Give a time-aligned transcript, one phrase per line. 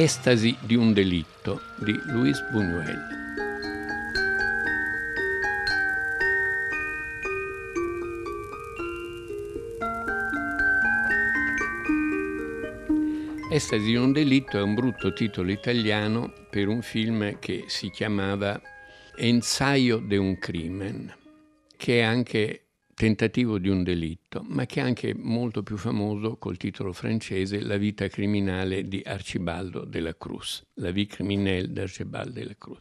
[0.00, 3.00] Estasi di un delitto di Luis Buñuel.
[13.50, 18.62] Estasi di un delitto è un brutto titolo italiano per un film che si chiamava
[19.16, 21.12] Ensaio de un crimen,
[21.76, 22.67] che è anche
[22.98, 27.76] tentativo di un delitto, ma che è anche molto più famoso col titolo francese La
[27.76, 32.80] vita criminale di Arcibaldo della Cruz, La vie criminelle d'Arcibaldo della Cruz.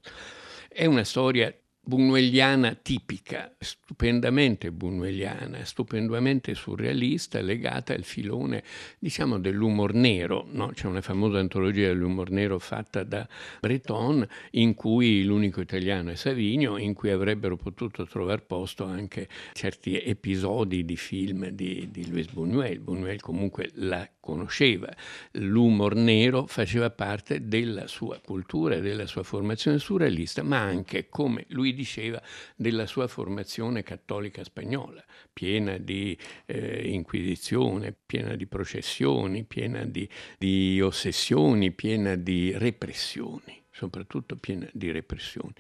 [0.68, 1.56] È una storia
[1.88, 8.62] buñueliana tipica, stupendamente buñueliana, stupendamente surrealista, legata al filone,
[9.00, 10.46] diciamo, dell'umor nero.
[10.52, 10.68] No?
[10.74, 13.26] C'è una famosa antologia dell'umor nero fatta da
[13.62, 19.98] Breton, in cui l'unico italiano è Savigno, in cui avrebbero potuto trovare posto anche certi
[19.98, 22.80] episodi di film di, di Luis Buñuel.
[22.80, 24.94] Buñuel comunque la conosceva.
[25.32, 31.74] L'umor nero faceva parte della sua cultura, della sua formazione surrealista, ma anche, come lui
[31.74, 32.22] diceva,
[32.54, 40.82] della sua formazione cattolica spagnola, piena di eh, inquisizione, piena di processioni, piena di, di
[40.82, 45.54] ossessioni, piena di repressioni soprattutto piena di repressioni.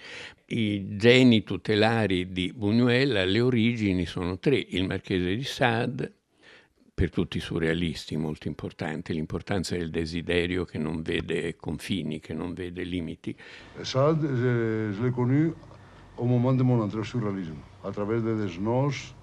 [0.48, 6.14] I geni tutelari di Buñuel alle origini sono tre, il marchese di Sade,
[6.98, 12.56] per tutti i surrealisti molto importante, l'importanza del desiderio che non vede confini, che non
[12.56, 13.36] vede limiti.
[13.82, 15.54] Sade, je, je l'ai connu
[16.16, 17.54] au moment de mon entrée au surréalisme,
[17.84, 19.14] à travers de Desnos,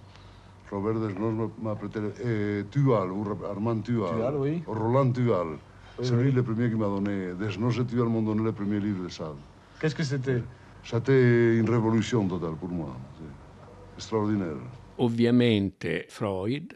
[0.70, 3.10] Robert Desnos m'a prêté eh, Tual,
[3.44, 4.62] Armand Tual, Tual oui.
[4.68, 5.58] Roland Tual.
[5.98, 6.32] Oui, C'est lui oui.
[6.32, 9.34] le premier qui m'a donné, Desnos et Tual m'ont donné le premier livre de Sade.
[9.80, 10.44] Qu'est-ce que c'était
[10.84, 14.58] C'était une révolution totale pour moi, c'est extraordinaire.
[14.96, 16.72] Ovviamente Freud,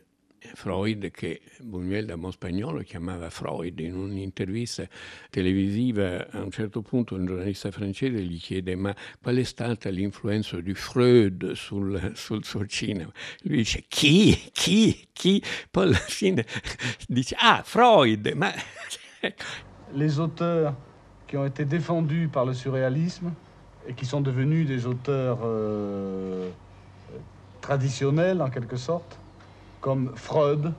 [0.55, 4.87] Freud che Buñuel da buon spagnolo chiamava Freud in un'intervista
[5.31, 6.29] televisiva.
[6.31, 10.75] A un certo punto un giornalista francese gli chiede ma qual è stata l'influenza di
[10.75, 13.11] Freud sul, sul suo cinema?
[13.43, 14.35] Lui dice chi?
[14.53, 15.09] Chi?
[15.13, 15.43] Chi?
[15.71, 16.45] Poi alla fine
[17.07, 18.53] dice ah Freud ma
[19.95, 20.75] Les auteurs
[21.27, 23.33] qui ont été défendus par le surréalisme
[23.87, 26.51] et qui sont devenus des auteurs euh,
[27.61, 29.19] traditionnels en quelque sorte,
[29.81, 30.73] comme Freud.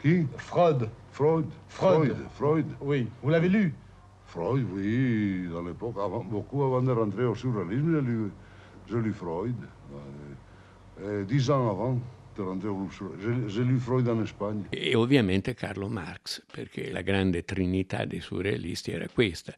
[0.00, 1.46] Qui Freud, Freud.
[1.68, 2.08] Freud.
[2.08, 2.16] Freud.
[2.34, 2.66] Freud.
[2.80, 3.72] oui, vous l'avez lu
[4.26, 8.30] Freud, oui, dans l'époque, avant- beaucoup avant de rentrer au surréalisme, j'ai lu,
[8.88, 9.54] j'ai lu Freud.
[9.92, 9.98] Euh,
[11.02, 12.00] euh, dix ans avant
[12.34, 13.48] de rentrer au surréalisme.
[13.48, 14.64] J'ai, lu Freud en Espagne.
[14.70, 19.54] e ovviamente Carlo Marx, perché la grande trinità dei surrealisti era questa.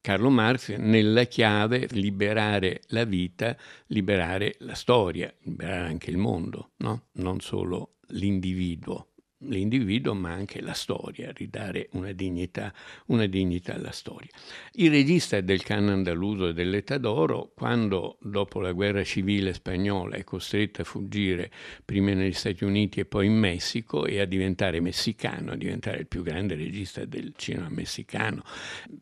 [0.00, 3.56] Carlo Marx nella chiave liberare la vita,
[3.86, 7.04] liberare la storia, liberare anche il mondo, no?
[7.12, 9.06] non solo l'individuo.
[9.42, 12.74] L'individuo, ma anche la storia, ridare una dignità,
[13.06, 14.28] una dignità alla storia.
[14.72, 20.24] Il regista del can andaluso e dell'età d'oro, quando dopo la guerra civile spagnola è
[20.24, 21.52] costretto a fuggire
[21.84, 26.08] prima negli Stati Uniti e poi in Messico e a diventare messicano, a diventare il
[26.08, 28.42] più grande regista del cinema messicano,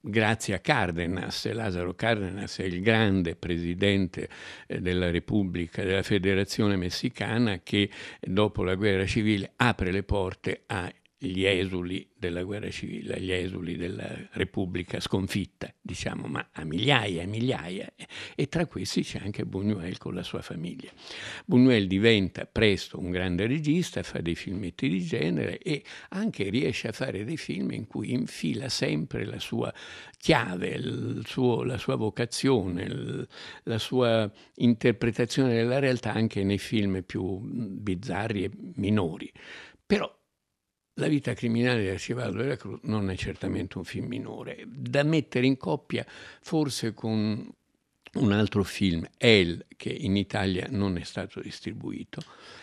[0.02, 4.28] grazie a Cárdenas, Lázaro Cárdenas è il grande presidente
[4.66, 7.88] eh, della Repubblica, della Federazione Messicana che
[8.20, 10.24] dopo la guerra civile apre le porte
[10.66, 17.26] agli esuli della guerra civile, agli esuli della Repubblica sconfitta, diciamo, ma a migliaia e
[17.26, 17.90] migliaia.
[18.34, 20.90] E tra questi c'è anche Buñuel con la sua famiglia.
[21.46, 26.92] Buñuel diventa presto un grande regista, fa dei filmetti di genere e anche riesce a
[26.92, 29.72] fare dei film in cui infila sempre la sua
[30.18, 30.78] chiave,
[31.24, 33.28] suo- la sua vocazione, il-
[33.64, 39.32] la sua interpretazione della realtà anche nei film più bizzarri e minori.
[39.86, 40.12] Però
[40.98, 45.46] la vita criminale di Arcibaldo della Cruz non è certamente un film minore, da mettere
[45.46, 46.04] in coppia
[46.40, 47.48] forse con
[48.16, 52.20] un altro film, El, che in Italia non è stato distribuito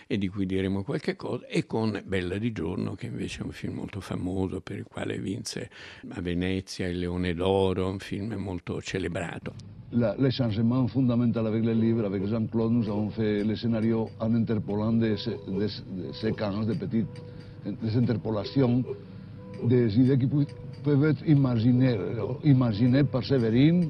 [0.07, 3.51] e di cui diremo qualche cosa, e con Bella di giorno, che invece è un
[3.51, 5.69] film molto famoso per il quale vinse
[6.09, 9.53] a Venezia il Leone d'Oro, un film molto celebrato.
[10.29, 15.15] Changements fondamentaux avec le livre, avec Jean-Claude, nous avons fait le scénario en interpolant des,
[15.47, 17.21] des, des séquences, de petites
[17.63, 18.83] des interpolations,
[19.63, 20.27] des idées qui
[20.83, 21.95] peuvent être imaginées,
[22.43, 23.89] imaginées par Séverine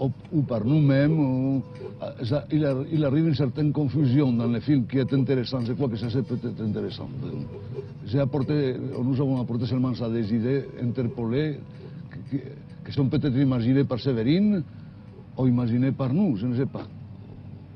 [0.00, 1.18] ou, ou par nous-mêmes.
[1.18, 1.62] ou-
[2.02, 5.60] euh, ça- il, il arrive une certaine confusion dans le film qui est intéressant.
[5.64, 7.08] Je crois que ça, c'est peut-être intéressant.
[8.06, 11.58] J'ai apporté, nous avons apporté seulement ça, des idées interpolées
[12.30, 12.40] qui-
[12.86, 14.62] qui sont peut-être imaginées par Séverine
[15.36, 15.46] ou
[15.92, 16.86] par nous, ne sais pas.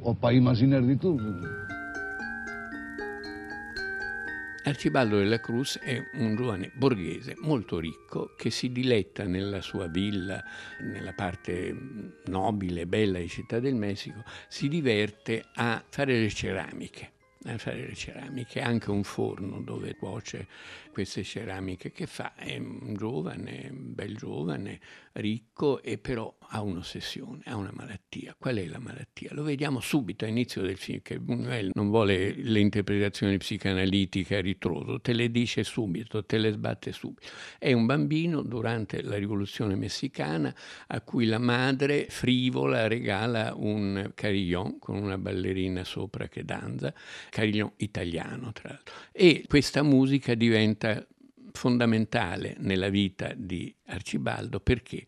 [0.05, 1.19] Ou pas imaginaires du tout.
[4.65, 10.43] Arcibaldo della Cruz è un giovane borghese molto ricco che si diletta nella sua villa,
[10.81, 11.75] nella parte
[12.27, 17.13] nobile e bella di Città del Messico, si diverte a fare le ceramiche
[17.45, 20.47] a fare le ceramiche, anche un forno dove cuoce
[20.93, 22.35] queste ceramiche che fa.
[22.35, 24.81] È un giovane, bel giovane,
[25.13, 28.35] ricco e però ha un'ossessione, ha una malattia.
[28.39, 29.31] Qual è la malattia?
[29.33, 35.01] Lo vediamo subito all'inizio del film che Buñuel non vuole le interpretazioni psicanalitiche a ritroso,
[35.01, 37.27] te le dice subito, te le sbatte subito.
[37.59, 40.55] È un bambino durante la rivoluzione messicana
[40.89, 46.93] a cui la madre frivola regala un carillon con una ballerina sopra che danza,
[47.33, 48.95] carillon italiano tra l'altro.
[49.11, 51.05] E questa musica diventa
[51.53, 55.07] fondamentale nella vita di Arcibaldo perché?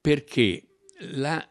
[0.00, 0.64] Perché
[1.12, 1.48] la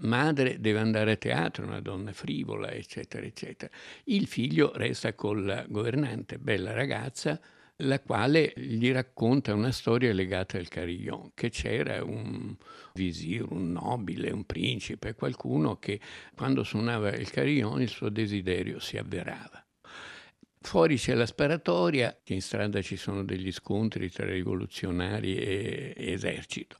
[0.00, 3.72] madre deve andare a teatro, una donna frivola, eccetera, eccetera.
[4.04, 7.40] Il figlio resta con la governante, bella ragazza,
[7.80, 12.56] la quale gli racconta una storia legata al Carillon, che c'era un
[12.94, 16.00] visir, un nobile, un principe, qualcuno che
[16.34, 19.64] quando suonava il Carillon il suo desiderio si avverava.
[20.62, 26.76] Fuori c'è la sparatoria, che in strada ci sono degli scontri tra rivoluzionari e, esercito.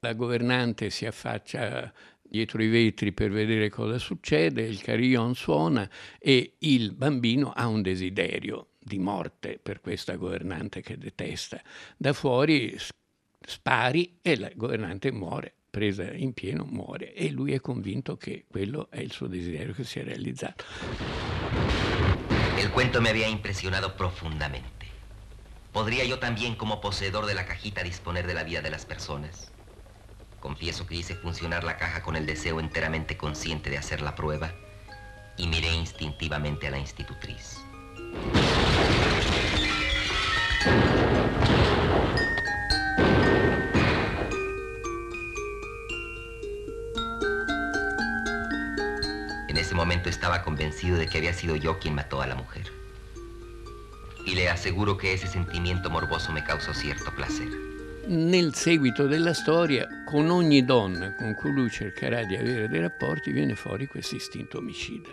[0.00, 5.88] La governante si affaccia dietro i vetri per vedere cosa succede, il carillon suona
[6.18, 11.60] e il bambino ha un desiderio di morte per questa governante che detesta.
[11.96, 12.76] Da fuori
[13.40, 18.90] spari e la governante muore, presa in pieno muore e lui è convinto che quello
[18.90, 20.64] è il suo desiderio che si è realizzato.
[22.58, 24.86] El cuento me había impresionado profundamente.
[25.72, 29.52] ¿Podría yo también, como poseedor de la cajita, disponer de la vida de las personas?
[30.40, 34.52] Confieso que hice funcionar la caja con el deseo enteramente consciente de hacer la prueba
[35.36, 37.59] y miré instintivamente a la institutriz.
[49.70, 52.72] Ese momento estaba convencido de que había sido yo quien mató a la mujer.
[54.26, 57.46] Y le aseguro che ese sentimento morboso me causò cierto placer.
[58.08, 63.30] Nel seguito della storia, con ogni donna con cui lui cercherà di avere dei rapporti,
[63.30, 65.08] viene fuori questo istinto omicida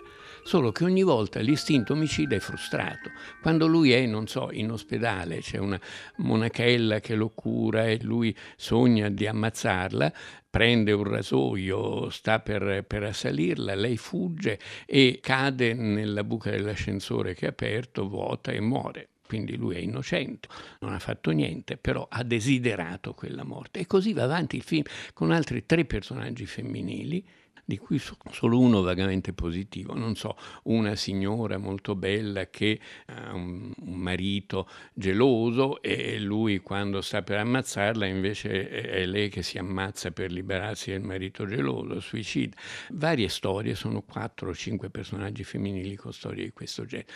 [0.47, 3.11] solo che ogni volta l'istinto omicida è frustrato.
[3.41, 5.79] Quando lui è, non so, in ospedale, c'è una
[6.19, 10.13] monachella che lo cura e lui sogna di ammazzarla,
[10.49, 17.47] prende un rasoio, sta per, per, assalirla, lei fugge e cade nella buca dell'ascensore che
[17.47, 19.09] è aperto, vuota e muore.
[19.27, 20.47] Quindi lui è innocente,
[20.79, 23.81] non ha fatto niente, però ha desiderato quella morte.
[23.81, 27.25] E così va avanti il film con altri tre personaggi femminili
[27.67, 33.73] di cui solo uno vagamente positivo, non so, una signora molto bella che ha un,
[33.77, 40.11] un marito geloso e lui quando sta per ammazzarla invece è lei che si ammazza
[40.11, 42.55] per liberarsi del marito geloso, suicida.
[42.91, 47.09] Varie storie, sono quattro o cinque personaggi femminili con storie di questo genere.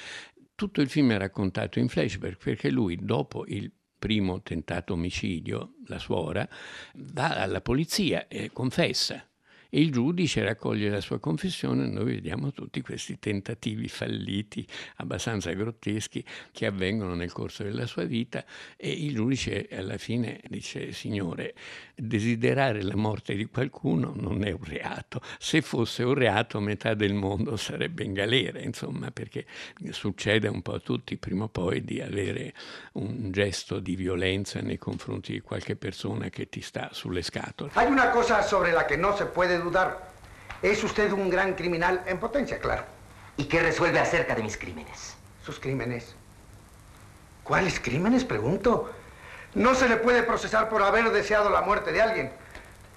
[0.54, 5.98] Tutto il film è raccontato in flashback perché lui dopo il primo tentato omicidio, la
[5.98, 6.46] suora,
[6.96, 9.26] va alla polizia e confessa
[9.74, 15.52] e il giudice raccoglie la sua confessione e noi vediamo tutti questi tentativi falliti, abbastanza
[15.54, 18.44] grotteschi, che avvengono nel corso della sua vita
[18.76, 21.54] e il giudice alla fine dice, signore,
[21.96, 27.14] desiderare la morte di qualcuno non è un reato, se fosse un reato metà del
[27.14, 29.46] mondo sarebbe in galera, insomma, perché
[29.92, 32.54] succede un po' a tutti prima o poi di avere
[32.94, 37.72] un gesto di violenza nei confronti di qualche persona che ti sta sulle scatole.
[37.76, 40.10] Hay una cosa sobre la que no se puede dudar.
[40.62, 42.84] Es usted un gran criminal en potencia, claro.
[43.38, 45.16] ¿Y qué resuelve acerca de mis crímenes?
[45.44, 46.16] ¿Sus crímenes?
[47.44, 48.24] ¿Cuáles crímenes?
[48.24, 48.92] Pregunto.
[49.54, 52.32] No se le puede procesar por haber deseado la muerte de alguien.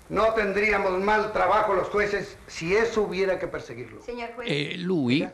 [0.08, 4.02] No tendríamos mal trabajo los jueces si eso hubiera che perseguirlo.
[4.42, 5.26] E lui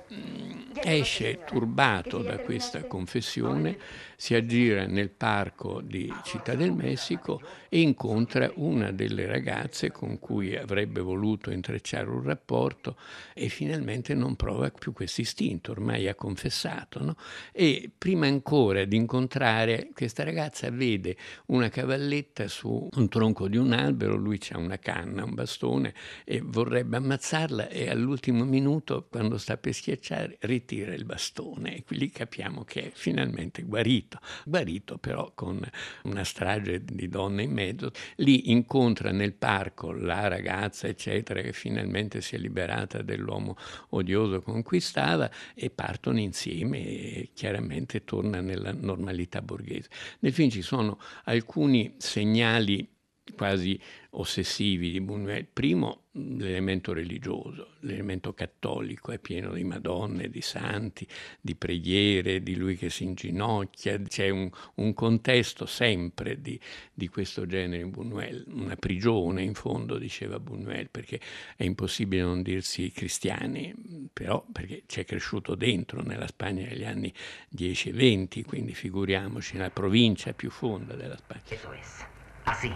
[0.85, 3.77] esce turbato da questa confessione,
[4.21, 10.55] si aggira nel parco di Città del Messico e incontra una delle ragazze con cui
[10.55, 12.99] avrebbe voluto intrecciare un rapporto
[13.33, 17.03] e finalmente non prova più questo istinto, ormai ha confessato.
[17.03, 17.17] No?
[17.51, 23.73] E prima ancora di incontrare questa ragazza vede una cavalletta su un tronco di un
[23.73, 25.95] albero, lui ha una canna, un bastone
[26.27, 32.11] e vorrebbe ammazzarla e all'ultimo minuto, quando sta per schiacciare, ritira il bastone e qui
[32.11, 35.61] capiamo che è finalmente guarito guarito, guarito però con
[36.05, 37.91] una strage di donne in mezzo.
[38.17, 43.57] Lì incontra nel parco la ragazza, eccetera, che finalmente si è liberata dell'uomo
[43.91, 49.89] odioso conquistava e partono insieme e chiaramente torna nella normalità borghese.
[50.21, 52.89] Nel film ci sono alcuni segnali
[53.33, 53.79] quasi
[54.11, 55.47] ossessivi di Buñuel.
[55.53, 61.07] Primo, l'elemento religioso, l'elemento cattolico, è pieno di madonne, di santi,
[61.41, 66.59] di preghiere, di lui che si inginocchia, c'è un, un contesto sempre di,
[66.93, 71.21] di, questo genere in Buñuel, una prigione in fondo, diceva Buñuel, perché
[71.57, 73.75] è impossibile non dirsi cristiani,
[74.13, 77.13] però perché c'è cresciuto dentro nella Spagna negli anni
[77.49, 81.43] 10 e 20, quindi figuriamoci, nella provincia più fonda della Spagna.
[81.49, 82.07] Eso es.
[82.45, 82.73] Así.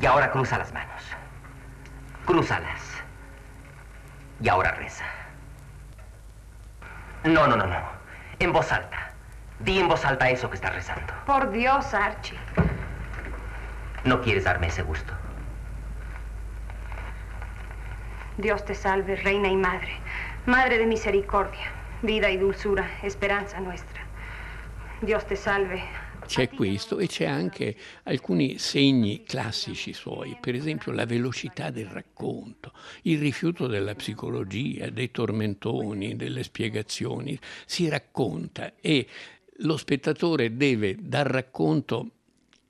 [0.00, 1.02] Y ahora cruza las manos.
[2.26, 2.82] Crúzalas.
[4.40, 5.04] Y ahora reza.
[7.24, 7.80] No, no, no, no.
[8.38, 9.10] En voz alta.
[9.60, 11.12] Di en voz alta eso que estás rezando.
[11.26, 12.38] Por Dios, Archie.
[14.04, 15.12] No quieres darme ese gusto.
[18.36, 19.90] Dios te salve, reina y madre,
[20.46, 24.00] madre de misericordia, vida y dulzura, esperanza nuestra.
[25.02, 25.82] Dios te salve,
[26.28, 32.74] c'è questo e c'è anche alcuni segni classici suoi, per esempio la velocità del racconto,
[33.02, 39.06] il rifiuto della psicologia, dei tormentoni, delle spiegazioni, si racconta e
[39.60, 42.10] lo spettatore deve dal racconto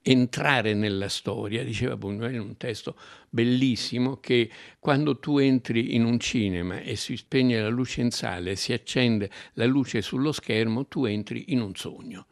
[0.03, 2.97] entrare nella storia, diceva Buñuel in un testo
[3.29, 4.49] bellissimo, che
[4.79, 8.73] quando tu entri in un cinema e si spegne la luce in sala e si
[8.73, 12.27] accende la luce sullo schermo, tu entri in un sogno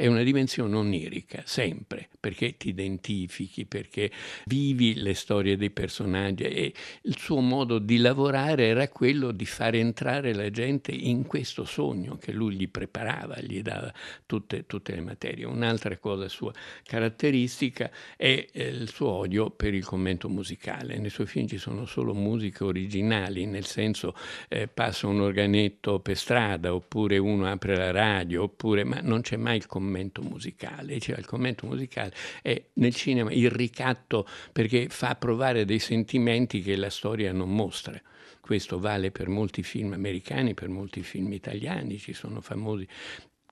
[0.00, 4.10] è una dimensione onirica, sempre, perché ti identifichi, perché
[4.46, 9.78] vivi le storie dei personaggi e il suo modo di lavorare era quello di fare
[9.78, 13.92] entrare la gente in questo sogno che lui gli preparava, gli dava
[14.24, 15.44] tutte, tutte le materie.
[15.44, 16.52] Un'altra cosa sua
[16.82, 20.96] caratteristica è eh, il suo odio per il commento musicale.
[20.96, 24.14] Nei suoi film ci sono solo musiche originali, nel senso
[24.48, 29.36] eh, passa un organetto per strada, oppure uno apre la radio, oppure, ma non c'è
[29.36, 34.88] mai il commento commento musicale, cioè il commento musicale è nel cinema il ricatto perché
[34.88, 38.00] fa provare dei sentimenti che la storia non mostra.
[38.40, 42.86] Questo vale per molti film americani, per molti film italiani, ci sono famosi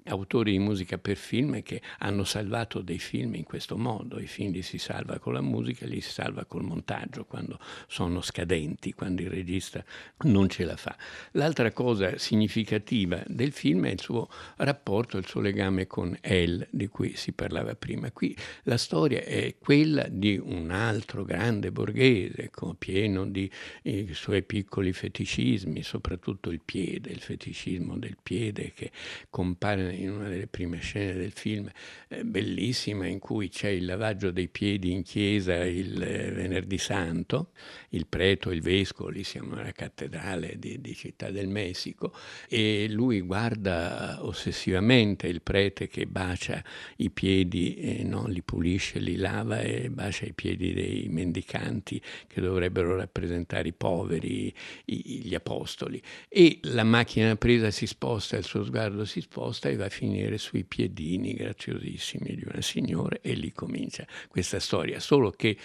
[0.09, 4.19] autori di musica per film che hanno salvato dei film in questo modo.
[4.19, 8.21] I film li si salva con la musica, li si salva col montaggio quando sono
[8.21, 9.85] scadenti, quando il regista
[10.25, 10.97] non ce la fa.
[11.33, 16.87] L'altra cosa significativa del film è il suo rapporto, il suo legame con El, di
[16.89, 18.11] cui si parlava prima.
[18.11, 23.51] Qui la storia è quella di un altro grande borghese, pieno di
[23.83, 28.91] i suoi piccoli feticismi, soprattutto il piede, il feticismo del piede che
[29.31, 31.71] compare in una delle prime scene del film,
[32.09, 37.51] eh, bellissima, in cui c'è il lavaggio dei piedi in chiesa il eh, venerdì santo,
[37.91, 42.15] il preto, il vescovo, lì siamo nella cattedrale di, di Città del Messico,
[42.49, 46.63] e lui guarda ossessivamente il prete che bacia
[46.97, 52.41] i piedi, e non li pulisce, li lava e bacia i piedi dei mendicanti che
[52.41, 54.53] dovrebbero rappresentare i poveri,
[54.85, 56.01] gli apostoli.
[56.29, 60.37] E la macchina presa si sposta, il suo sguardo si sposta e va a finire
[60.37, 65.01] sui piedini graziosissimi di una signora e lì comincia questa storia.
[65.01, 65.57] Solo che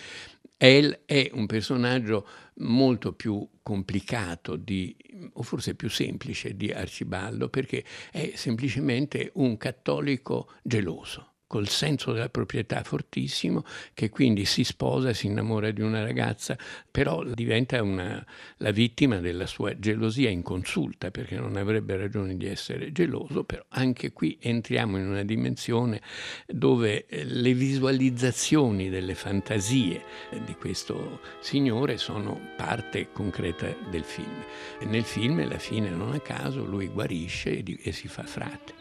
[0.55, 4.95] El è un personaggio molto più complicato di,
[5.33, 12.29] o forse più semplice di Arcibaldo perché è semplicemente un cattolico geloso col senso della
[12.29, 16.57] proprietà fortissimo, che quindi si sposa, si innamora di una ragazza,
[16.89, 18.25] però diventa una,
[18.57, 24.13] la vittima della sua gelosia inconsulta, perché non avrebbe ragione di essere geloso, però anche
[24.13, 26.01] qui entriamo in una dimensione
[26.47, 30.03] dove eh, le visualizzazioni delle fantasie
[30.43, 34.43] di questo signore sono parte concreta del film.
[34.79, 38.73] E nel film, alla fine, non a caso, lui guarisce e, e si fa frate.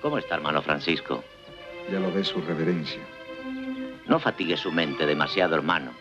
[0.00, 1.31] Come sta hermano Francisco?
[1.90, 3.02] Ya lo ve su reverencia.
[4.06, 5.92] No fatigue su mente demasiado, hermano.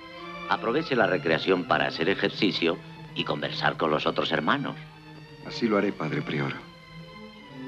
[0.50, 2.78] Aproveche la recreación para hacer ejercicio
[3.16, 4.76] y conversar con los otros hermanos.
[5.46, 6.54] Así lo haré, padre prior.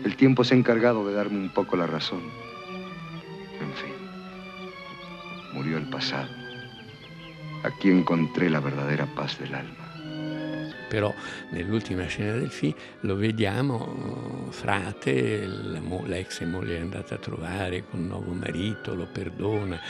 [0.03, 2.21] El tiempo se ha encargado de darme un poco la razón.
[3.61, 3.93] En fin,
[5.53, 6.29] murió el pasado.
[7.63, 9.92] Aquí encontré la verdadera paz del alma.
[10.93, 11.11] Però
[11.49, 15.43] nell'ultima scena del film lo vediamo frate,
[16.05, 19.81] l'ex moglie è andata a trovare con un nuovo marito, lo perdona,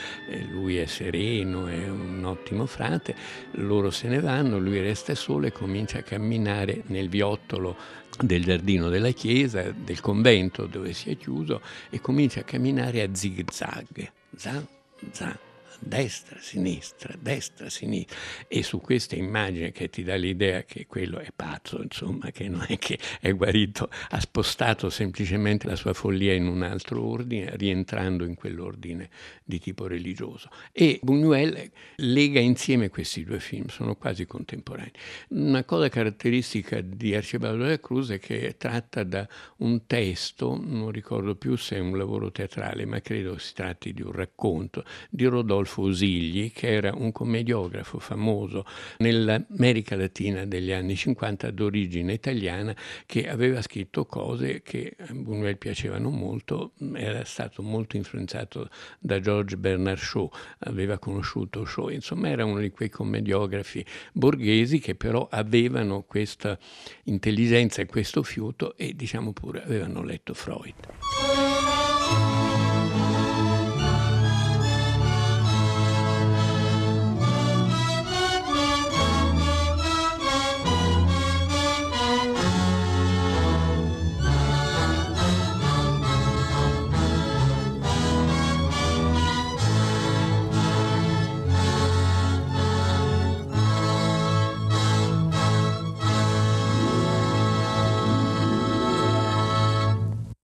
[0.48, 3.14] lui è sereno, è un ottimo frate,
[3.56, 7.76] loro se ne vanno, lui resta solo e comincia a camminare nel viottolo
[8.18, 13.14] del giardino della chiesa, del convento dove si è chiuso e comincia a camminare a
[13.14, 14.64] zig zag, zag,
[15.10, 15.52] zag
[15.84, 18.16] destra, sinistra, destra, sinistra.
[18.48, 22.64] E su questa immagine che ti dà l'idea che quello è pazzo, insomma, che non
[22.68, 28.24] è che è guarito, ha spostato semplicemente la sua follia in un altro ordine, rientrando
[28.24, 29.10] in quell'ordine
[29.44, 30.48] di tipo religioso.
[30.72, 34.92] E Buñuel lega insieme questi due film, sono quasi contemporanei.
[35.28, 39.26] Una cosa caratteristica di Arcibaldo della Cruz è che tratta da
[39.58, 44.02] un testo, non ricordo più se è un lavoro teatrale, ma credo si tratti di
[44.02, 48.64] un racconto, di Rodolfo Fusigli, che era un commediografo famoso
[48.98, 52.76] nell'America Latina degli anni 50 d'origine italiana,
[53.06, 58.68] che aveva scritto cose che a Buñuel piacevano molto, era stato molto influenzato
[59.00, 64.94] da George Bernard Shaw, aveva conosciuto Shaw, insomma era uno di quei commediografi borghesi che
[64.94, 66.56] però avevano questa
[67.04, 72.53] intelligenza e questo fiuto e diciamo pure avevano letto Freud.